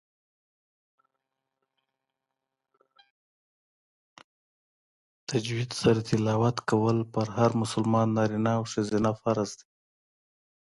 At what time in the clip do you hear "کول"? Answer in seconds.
6.69-6.97